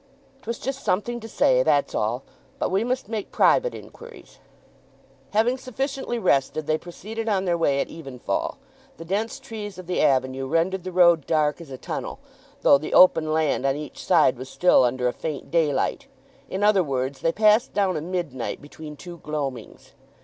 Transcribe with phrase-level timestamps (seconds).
[0.41, 2.23] "'Twas just something to say—that's all!
[2.57, 4.39] But we must make private inquiries."
[5.29, 8.57] Having sufficiently rested they proceeded on their way at evenfall.
[8.97, 12.17] The dense trees of the avenue rendered the road dark as a tunnel,
[12.63, 16.07] though the open land on each side was still under a faint daylight,
[16.49, 19.91] in other words, they passed down a midnight between two gloamings.